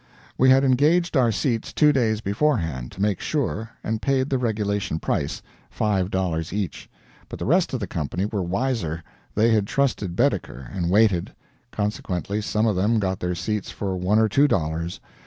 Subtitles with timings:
[0.35, 4.97] We had engaged our seats two days beforehand, to make sure, and paid the regulation
[4.99, 6.89] price, five dollars each;
[7.29, 9.03] but the rest of the company were wiser;
[9.35, 11.35] they had trusted Baedeker, and waited;
[11.71, 14.99] consequently some of them got their seats for one or two dollars.